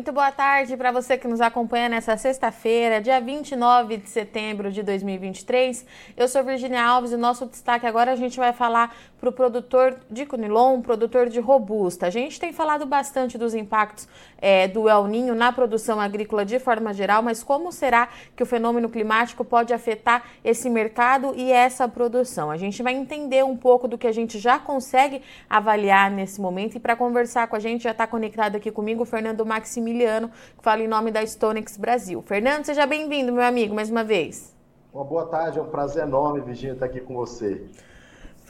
[0.00, 4.82] Muito boa tarde para você que nos acompanha nessa sexta-feira, dia 29 de setembro de
[4.82, 5.84] 2023.
[6.16, 9.98] Eu sou Virginia Alves e nosso destaque agora a gente vai falar para o produtor
[10.10, 12.06] de Conilon, produtor de robusta.
[12.06, 14.08] A gente tem falado bastante dos impactos
[14.40, 18.46] é, do El Ninho na produção agrícola de forma geral, mas como será que o
[18.46, 22.50] fenômeno climático pode afetar esse mercado e essa produção?
[22.50, 25.20] A gente vai entender um pouco do que a gente já consegue
[25.50, 29.06] avaliar nesse momento e para conversar com a gente já está conectado aqui comigo o
[29.06, 32.22] Fernando Maximiliano, que fala em nome da Stonex Brasil.
[32.22, 34.54] Fernando, seja bem-vindo, meu amigo, mais uma vez.
[34.92, 37.62] Uma boa tarde, é um prazer enorme, Virginia, estar aqui com você.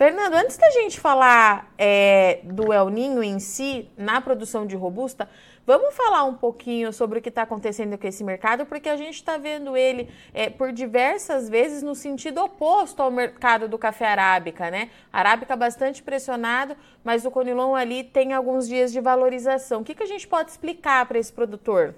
[0.01, 5.29] Fernando, antes da gente falar é, do El Ninho em si, na produção de robusta,
[5.67, 9.17] vamos falar um pouquinho sobre o que está acontecendo com esse mercado, porque a gente
[9.17, 14.71] está vendo ele é, por diversas vezes no sentido oposto ao mercado do café arábica,
[14.71, 14.89] né?
[15.13, 16.75] Arábica bastante pressionado,
[17.05, 19.83] mas o Conilon ali tem alguns dias de valorização.
[19.83, 21.95] O que, que a gente pode explicar para esse produtor?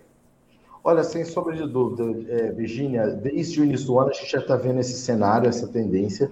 [0.83, 4.41] Olha, sem sombra de dúvida, é, Virginia, desde o início do ano a gente já
[4.41, 6.29] está vendo esse cenário, essa tendência.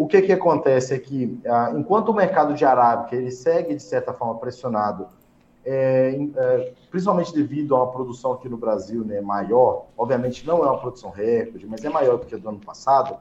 [0.00, 3.82] O que, que acontece é que, ah, enquanto o mercado de arábica ele segue, de
[3.82, 5.08] certa forma, pressionado,
[5.62, 10.68] é, é, principalmente devido a uma produção aqui no Brasil né, maior, obviamente não é
[10.68, 13.14] uma produção recorde, mas é maior do que a do ano passado,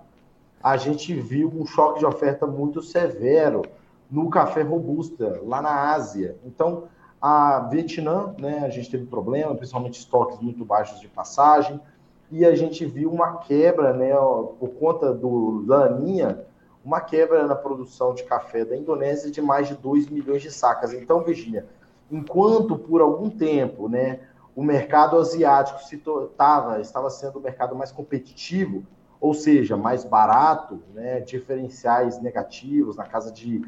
[0.63, 3.63] a gente viu um choque de oferta muito severo
[4.09, 6.37] no café robusta, lá na Ásia.
[6.45, 6.85] Então,
[7.21, 11.77] a Vietnã, né, a gente teve problema, principalmente estoques muito baixos de passagem,
[12.31, 14.13] e a gente viu uma quebra, né,
[14.57, 16.47] por conta do Laninha,
[16.83, 20.93] uma quebra na produção de café da Indonésia de mais de 2 milhões de sacas.
[20.93, 21.67] Então, Virginia,
[22.09, 24.21] enquanto por algum tempo né,
[24.55, 26.01] o mercado asiático se
[26.35, 28.83] tava, estava sendo o mercado mais competitivo,
[29.19, 33.61] ou seja, mais barato, né, diferenciais negativos na casa de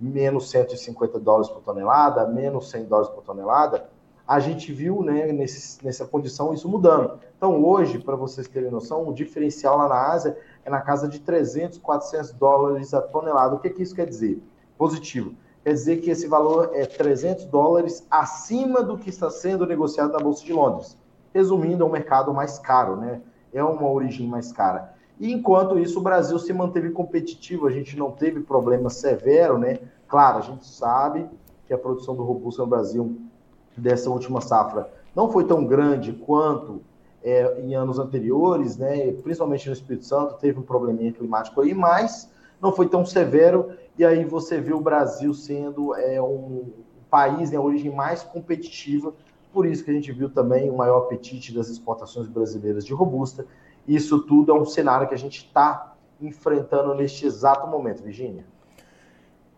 [0.00, 3.88] menos 150 dólares por tonelada, menos 100 dólares por tonelada,
[4.26, 7.18] a gente viu né, nesse, nessa condição isso mudando.
[7.36, 11.20] Então, hoje, para vocês terem noção, o diferencial lá na Ásia é na casa de
[11.20, 13.54] 300, 400 dólares a tonelada.
[13.54, 14.42] O que, que isso quer dizer?
[14.78, 15.34] Positivo.
[15.62, 20.18] Quer dizer que esse valor é 300 dólares acima do que está sendo negociado na
[20.18, 20.96] Bolsa de Londres.
[21.32, 23.20] Resumindo, é um mercado mais caro, né?
[23.52, 24.94] É uma origem mais cara.
[25.18, 29.78] E enquanto isso, o Brasil se manteve competitivo, a gente não teve problema severo, né?
[30.08, 31.28] Claro, a gente sabe
[31.66, 33.16] que a produção do robusto no Brasil
[33.76, 36.82] dessa última safra não foi tão grande quanto
[37.22, 42.30] é, em anos anteriores, né, principalmente no Espírito Santo, teve um probleminha climático aí, mas
[42.60, 46.70] não foi tão severo, e aí você vê o Brasil sendo é, um
[47.10, 49.14] país né, origem mais competitiva,
[49.52, 53.46] por isso que a gente viu também o maior apetite das exportações brasileiras de robusta.
[53.86, 58.44] Isso tudo é um cenário que a gente está enfrentando neste exato momento, Virginia.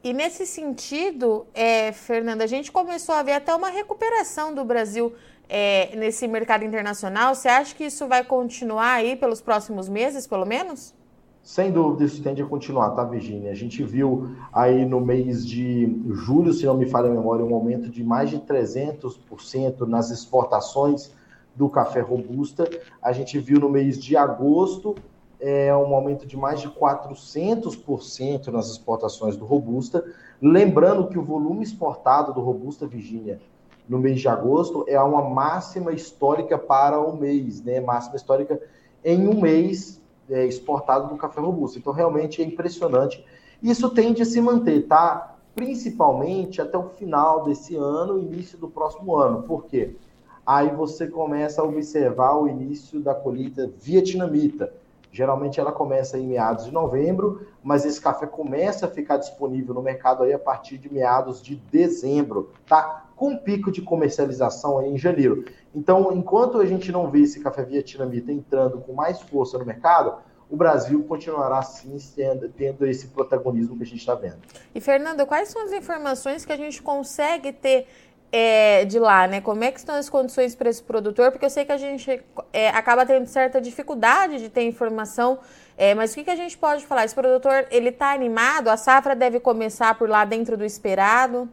[0.07, 5.13] E nesse sentido, é, Fernanda, a gente começou a ver até uma recuperação do Brasil
[5.49, 7.35] é, nesse mercado internacional.
[7.35, 10.95] Você acha que isso vai continuar aí pelos próximos meses, pelo menos?
[11.43, 13.51] Sem dúvida, isso tende a continuar, tá, Virginia?
[13.51, 17.53] A gente viu aí no mês de julho, se não me falha a memória, um
[17.53, 21.11] aumento de mais de 300% nas exportações
[21.53, 22.71] do café robusta.
[23.03, 24.95] A gente viu no mês de agosto
[25.41, 30.05] é, um aumento de mais de 400% nas exportações do robusta.
[30.41, 33.41] Lembrando que o volume exportado do robusta, Virginia,
[33.89, 37.81] no mês de agosto é uma máxima histórica para o mês, né?
[37.81, 38.61] Máxima histórica
[39.05, 41.79] em um mês é, exportado do café robusto.
[41.79, 43.25] Então, realmente é impressionante.
[43.63, 45.37] Isso tende a se manter, tá?
[45.55, 49.43] Principalmente até o final desse ano, início do próximo ano.
[49.45, 49.97] Por quê?
[50.45, 54.73] Aí você começa a observar o início da colheita vietnamita.
[55.17, 59.81] Geralmente ela começa em meados de novembro, mas esse café começa a ficar disponível no
[59.81, 63.07] mercado aí a partir de meados de dezembro, tá?
[63.17, 65.47] com pico de comercialização em janeiro.
[65.75, 70.19] Então, enquanto a gente não vê esse café vietnamita entrando com mais força no mercado,
[70.51, 74.37] o Brasil continuará sim tendo, tendo esse protagonismo que a gente está vendo.
[74.75, 77.89] E Fernando, quais são as informações que a gente consegue ter
[78.33, 79.41] é, de lá, né?
[79.41, 81.31] Como é que estão as condições para esse produtor?
[81.31, 85.39] Porque eu sei que a gente é, acaba tendo certa dificuldade de ter informação,
[85.77, 87.05] é, mas o que, que a gente pode falar?
[87.05, 88.69] Esse produtor, ele está animado?
[88.69, 91.49] A safra deve começar por lá dentro do esperado?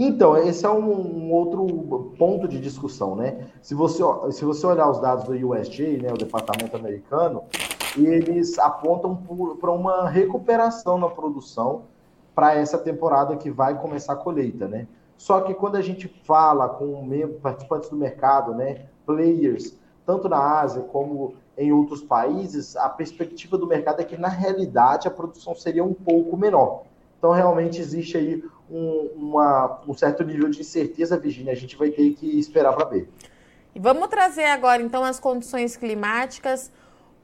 [0.00, 3.48] Então, esse é um, um, outro ponto de discussão, né?
[3.60, 7.42] Se você, se você olhar os dados do USDA, né, o Departamento Americano,
[7.96, 9.16] eles apontam
[9.60, 11.82] para uma recuperação na produção
[12.32, 14.86] para essa temporada que vai começar a colheita, né?
[15.18, 17.06] Só que quando a gente fala com
[17.42, 19.74] participantes do mercado, né, players,
[20.06, 25.08] tanto na Ásia como em outros países, a perspectiva do mercado é que, na realidade,
[25.08, 26.84] a produção seria um pouco menor.
[27.18, 31.52] Então, realmente existe aí um, uma, um certo nível de incerteza, Virginia.
[31.52, 33.10] A gente vai ter que esperar para ver.
[33.74, 36.70] E vamos trazer agora, então, as condições climáticas.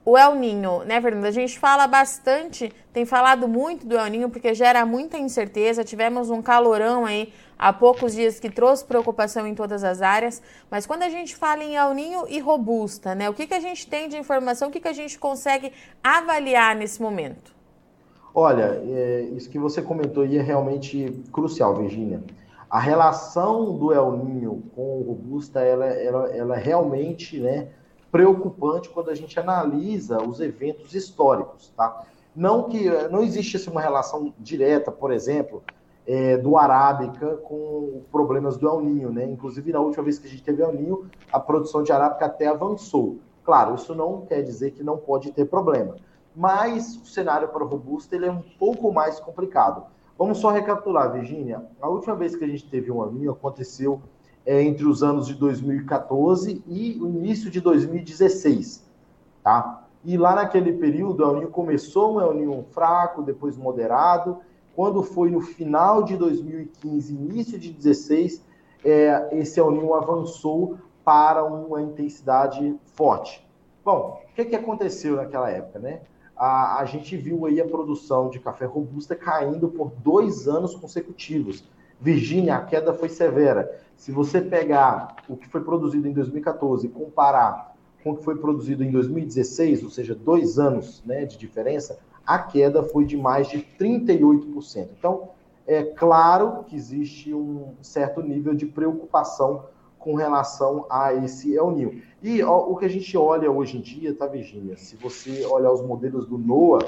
[0.07, 1.29] O El Ninho, né, Fernanda?
[1.29, 5.83] A gente fala bastante, tem falado muito do El Ninho, porque gera muita incerteza.
[5.83, 10.43] Tivemos um calorão aí há poucos dias que trouxe preocupação em todas as áreas.
[10.71, 13.31] Mas quando a gente fala em El Ninho e robusta, né?
[13.31, 15.73] O que, que a gente tem de informação, o que, que a gente consegue
[16.03, 17.55] avaliar nesse momento?
[18.35, 22.23] Olha, é, isso que você comentou aí é realmente crucial, Virginia.
[22.69, 27.69] A relação do El Ninho com o Robusta, ela, ela, ela realmente né,
[28.15, 32.05] preocupante quando a gente analisa os eventos históricos, tá?
[32.35, 35.65] Não que não existe assim, uma relação direta, por exemplo,
[36.07, 39.25] é, do Arábica com problemas do El Ninho, né?
[39.25, 42.47] Inclusive, na última vez que a gente teve El Ninho, a produção de Arábica até
[42.47, 43.19] avançou.
[43.43, 45.97] Claro, isso não quer dizer que não pode ter problema
[46.35, 49.85] mas o cenário para o robusto ele é um pouco mais complicado.
[50.19, 51.65] Vamos só recapitular, Virginia.
[51.81, 54.01] A última vez que a gente teve um aninho aconteceu
[54.47, 58.85] é, entre os anos de 2014 e o início de 2016,
[59.43, 59.87] tá?
[60.05, 64.39] E lá naquele período, o El Ninho começou um El Ninho fraco, depois moderado.
[64.77, 68.45] Quando foi no final de 2015, início de 2016,
[68.85, 73.47] é, esse El Ninho avançou para uma intensidade forte.
[73.83, 76.01] Bom, o que, que aconteceu naquela época, né?
[76.37, 81.65] a, a gente viu aí a produção de café robusta caindo por dois anos consecutivos.
[82.01, 83.81] Virgínia, a queda foi severa.
[83.97, 88.37] Se você pegar o que foi produzido em 2014 e comparar com o que foi
[88.37, 93.49] produzido em 2016, ou seja, dois anos né, de diferença, a queda foi de mais
[93.49, 94.89] de 38%.
[94.99, 95.31] Então,
[95.67, 99.65] é claro que existe um certo nível de preocupação
[99.99, 102.03] com relação a esse El Ninho.
[102.23, 104.77] E ó, o que a gente olha hoje em dia, tá, Virginia?
[104.77, 106.85] Se você olhar os modelos do NOAA,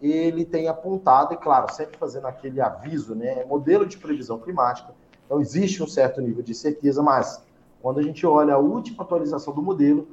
[0.00, 3.40] ele tem apontado, e claro, sempre fazendo aquele aviso, né?
[3.40, 7.42] É modelo de previsão climática, então existe um certo nível de certeza, mas
[7.82, 10.08] quando a gente olha a última atualização do modelo,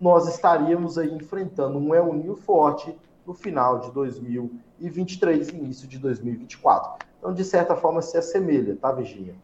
[0.00, 2.96] nós estaríamos aí enfrentando um El Ninho forte
[3.26, 7.06] no final de 2023 início de 2024.
[7.18, 9.34] Então, de certa forma, se assemelha, tá, Virginia?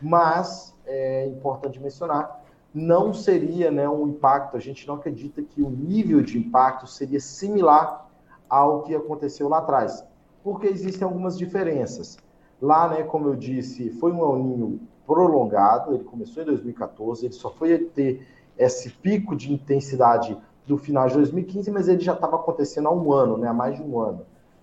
[0.00, 2.42] Mas é importante mencionar
[2.74, 7.20] não seria né, um impacto, a gente não acredita que o nível de impacto seria
[7.20, 8.10] similar
[8.52, 10.04] ao que aconteceu lá atrás,
[10.44, 12.18] porque existem algumas diferenças.
[12.60, 17.48] Lá, né, como eu disse, foi um El prolongado, ele começou em 2014, ele só
[17.48, 18.26] foi ter
[18.58, 23.10] esse pico de intensidade do final de 2015, mas ele já estava acontecendo há um
[23.10, 24.20] ano, né, há mais de um ano.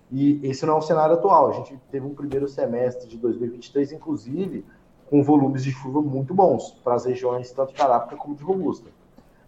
[0.08, 1.50] E esse não é o cenário atual.
[1.50, 4.64] A gente teve um primeiro semestre de 2023, inclusive,
[5.08, 8.88] com volumes de chuva muito bons para as regiões tanto de Arábica como de Robusta.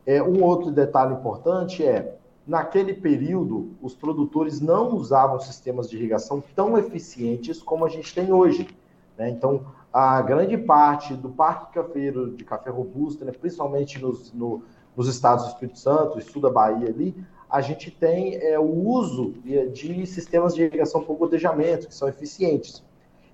[0.04, 2.16] É, um outro detalhe importante é,
[2.46, 8.32] naquele período, os produtores não usavam sistemas de irrigação tão eficientes como a gente tem
[8.32, 8.68] hoje.
[9.16, 9.30] Né?
[9.30, 14.62] Então, a grande parte do parque cafeiro de café robusta, né, principalmente nos, no,
[14.96, 17.14] nos estados do Espírito Santo e sul da Bahia ali,
[17.48, 22.08] a gente tem é, o uso de, de sistemas de irrigação por gotejamento, que são
[22.08, 22.82] eficientes.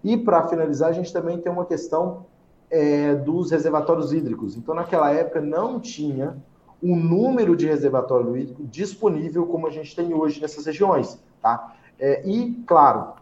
[0.02, 2.26] E, para finalizar, a gente também tem uma questão
[2.68, 4.56] é, dos reservatórios hídricos.
[4.56, 6.36] Então, naquela época, não tinha
[6.82, 11.18] o número de reservatório hídrico disponível como a gente tem hoje nessas regiões.
[11.42, 11.74] Tá?
[11.98, 13.14] É, e, claro,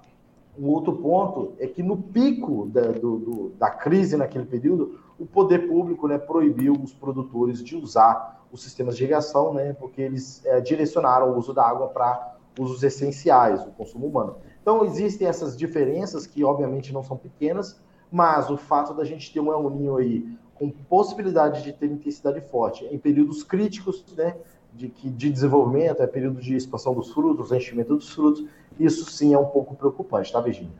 [0.58, 5.26] um outro ponto é que no pico da, do, do, da crise naquele período, o
[5.26, 10.44] poder público né, proibiu os produtores de usar os sistemas de irrigação, né, porque eles
[10.44, 14.36] é, direcionaram o uso da água para usos essenciais, o consumo humano.
[14.60, 17.78] Então, existem essas diferenças que, obviamente, não são pequenas,
[18.10, 20.26] mas o fato da gente ter um El Ninho aí
[20.58, 24.36] com possibilidade de ter intensidade forte em períodos críticos, né,
[24.72, 28.44] de, de desenvolvimento, é período de expansão dos frutos, enchimento dos frutos,
[28.78, 30.72] isso sim é um pouco preocupante, tá, Virginia?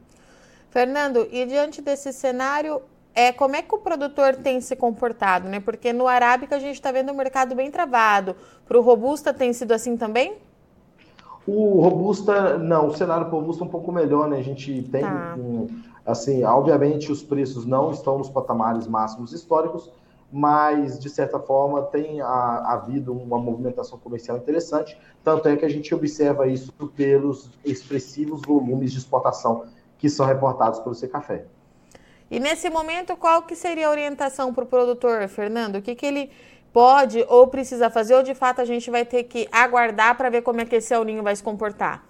[0.70, 2.82] Fernando, e diante desse cenário,
[3.14, 5.58] é, como é que o produtor tem se comportado, né?
[5.58, 8.36] Porque no Arábica a gente está vendo o mercado bem travado.
[8.68, 10.36] Para o Robusta tem sido assim também?
[11.46, 14.38] O Robusta, não, o cenário para o Robusta é um pouco melhor, né?
[14.38, 15.36] A gente tem, tá.
[15.38, 15.68] um,
[16.04, 19.90] assim, obviamente os preços não estão nos patamares máximos históricos,
[20.32, 25.68] mas de certa forma tem a, havido uma movimentação comercial interessante, tanto é que a
[25.68, 29.64] gente observa isso pelos expressivos volumes de exportação
[29.98, 31.44] que são reportados pelo Secafé.
[32.28, 35.76] E nesse momento, qual que seria a orientação para o produtor, Fernando?
[35.76, 36.30] O que, que ele
[36.76, 40.42] pode ou precisa fazer, ou de fato a gente vai ter que aguardar para ver
[40.42, 42.04] como é que esse El Ninho vai se comportar?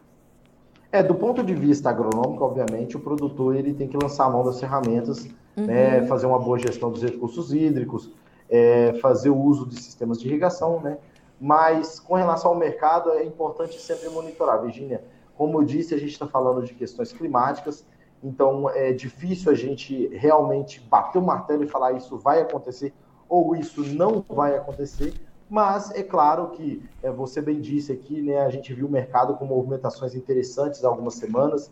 [0.90, 4.44] É, do ponto de vista agronômico, obviamente, o produtor ele tem que lançar a mão
[4.44, 5.66] das ferramentas, uhum.
[5.66, 8.10] né, fazer uma boa gestão dos recursos hídricos,
[8.50, 10.98] é, fazer o uso de sistemas de irrigação, né?
[11.40, 14.60] Mas com relação ao mercado, é importante sempre monitorar.
[14.62, 15.04] Virginia,
[15.36, 17.86] como eu disse, a gente está falando de questões climáticas,
[18.20, 22.92] Então é difícil a gente realmente bater o martelo e falar isso vai acontecer
[23.28, 25.14] ou isso não vai acontecer.
[25.48, 28.40] Mas é claro que é, você bem disse aqui, né?
[28.40, 31.70] A gente viu o mercado com movimentações interessantes há algumas semanas.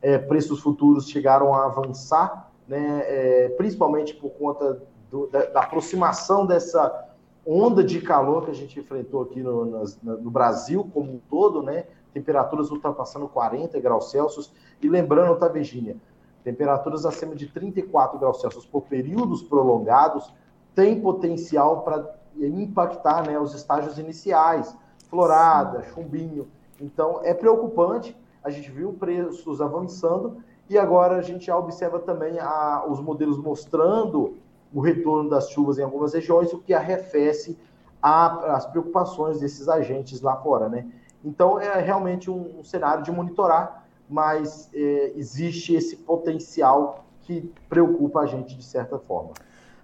[0.00, 3.02] É, preços futuros chegaram a avançar, né?
[3.04, 7.08] É, principalmente por conta do, da, da, aproximação dessa
[7.44, 11.62] onda de calor que a gente enfrentou aqui no, no, no Brasil como um todo,
[11.62, 11.84] né?
[12.14, 14.50] Temperaturas ultrapassando 40 graus Celsius.
[14.80, 15.96] E lembrando, tá, Virginia?
[16.42, 20.32] Temperaturas acima de 34 graus Celsius por períodos prolongados
[20.74, 24.74] tem potencial para impactar né, os estágios iniciais,
[25.08, 26.48] florada, chumbinho.
[26.80, 28.16] Então, é preocupante.
[28.42, 33.36] A gente viu preços avançando e agora a gente já observa também a, os modelos
[33.36, 34.36] mostrando
[34.72, 37.58] o retorno das chuvas em algumas regiões, o que arrefece
[38.00, 40.86] a, as preocupações desses agentes lá fora, né?
[41.24, 48.20] Então, é realmente um, um cenário de monitorar, mas é, existe esse potencial que preocupa
[48.20, 49.32] a gente de certa forma.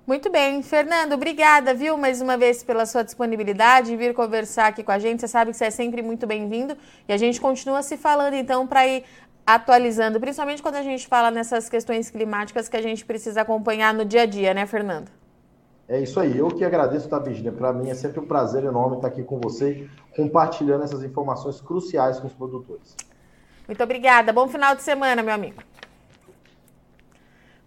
[0.06, 0.62] Muito bem.
[0.62, 5.20] Fernando, obrigada, viu, mais uma vez pela sua disponibilidade vir conversar aqui com a gente.
[5.20, 6.76] Você sabe que você é sempre muito bem-vindo
[7.08, 9.02] e a gente continua se falando, então, para ir
[9.44, 14.04] atualizando, principalmente quando a gente fala nessas questões climáticas que a gente precisa acompanhar no
[14.04, 15.10] dia a dia, né, Fernando?
[15.88, 16.38] É isso aí.
[16.38, 17.50] Eu que agradeço, tá, Virginia?
[17.50, 22.20] Para mim é sempre um prazer enorme estar aqui com você, compartilhando essas informações cruciais
[22.20, 22.94] com os produtores.
[23.66, 24.32] Muito obrigada.
[24.32, 25.60] Bom final de semana, meu amigo.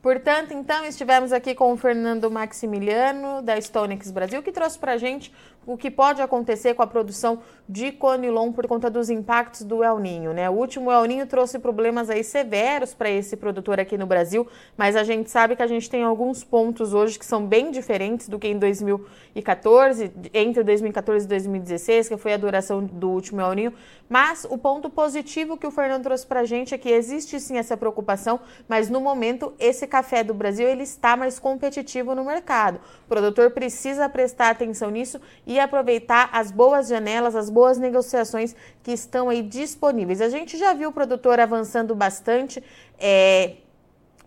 [0.02, 4.98] Portanto, então, estivemos aqui com o Fernando Maximiliano, da Stonex Brasil, que trouxe para a
[4.98, 5.34] gente
[5.66, 10.00] o que pode acontecer com a produção de conilon por conta dos impactos do El
[10.00, 10.50] Ninho, né?
[10.50, 14.96] O último El Ninho trouxe problemas aí severos para esse produtor aqui no Brasil, mas
[14.96, 18.40] a gente sabe que a gente tem alguns pontos hoje que são bem diferentes do
[18.40, 23.74] que em 2014, entre 2014 e 2016, que foi a duração do último El Ninho,
[24.10, 27.58] mas o ponto positivo que o Fernando trouxe para a gente é que existe sim
[27.58, 32.80] essa preocupação, mas no momento esse café do Brasil ele está mais competitivo no mercado.
[33.06, 38.92] O produtor precisa prestar atenção nisso e aproveitar as boas janelas, as boas negociações que
[38.92, 40.22] estão aí disponíveis.
[40.22, 42.64] A gente já viu o produtor avançando bastante.
[43.00, 43.56] É,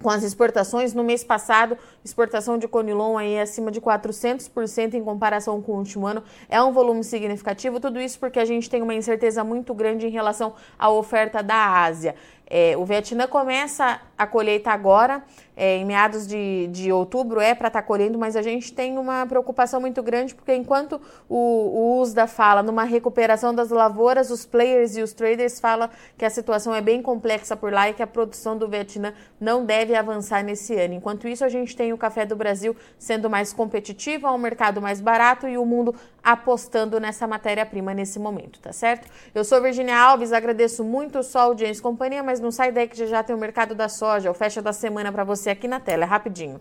[0.03, 0.93] com as exportações.
[0.93, 6.07] No mês passado, exportação de Conilon aí acima de 400% em comparação com o último
[6.07, 6.25] ano.
[6.49, 7.79] É um volume significativo.
[7.79, 11.85] Tudo isso porque a gente tem uma incerteza muito grande em relação à oferta da
[11.85, 12.17] Ásia.
[12.47, 15.23] É, o Vietnã começa a colheita agora,
[15.57, 18.99] é, em meados de, de outubro, é para estar tá colhendo, mas a gente tem
[18.99, 24.45] uma preocupação muito grande, porque enquanto o, o USDA fala numa recuperação das lavouras, os
[24.45, 28.03] players e os traders falam que a situação é bem complexa por lá e que
[28.03, 30.95] a produção do Vietnã não deve avançar nesse ano.
[30.95, 35.01] Enquanto isso, a gente tem o café do Brasil sendo mais competitivo, um mercado mais
[35.01, 39.09] barato e o mundo apostando nessa matéria-prima nesse momento, tá certo?
[39.35, 42.89] Eu sou Virginia Alves, agradeço muito só a audiência e companhia, mas não sai daí
[42.89, 45.67] que já, já tem o mercado da soja, o fecha da semana para você aqui
[45.67, 46.61] na tela, é rapidinho.